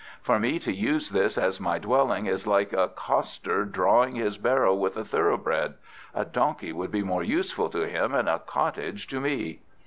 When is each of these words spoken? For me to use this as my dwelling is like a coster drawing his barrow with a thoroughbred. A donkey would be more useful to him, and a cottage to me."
For 0.23 0.39
me 0.39 0.57
to 0.57 0.73
use 0.73 1.11
this 1.11 1.37
as 1.37 1.59
my 1.59 1.77
dwelling 1.77 2.25
is 2.25 2.47
like 2.47 2.73
a 2.73 2.87
coster 2.87 3.65
drawing 3.65 4.15
his 4.15 4.39
barrow 4.39 4.73
with 4.73 4.97
a 4.97 5.05
thoroughbred. 5.05 5.75
A 6.15 6.25
donkey 6.25 6.71
would 6.73 6.89
be 6.89 7.03
more 7.03 7.21
useful 7.21 7.69
to 7.69 7.87
him, 7.87 8.11
and 8.15 8.27
a 8.27 8.39
cottage 8.39 9.05
to 9.09 9.19
me." 9.19 9.61